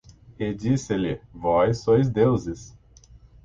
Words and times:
E 0.39 0.51
disse-lhe: 0.51 1.21
vós 1.31 1.81
sois 1.83 2.09
deuses 2.09 2.75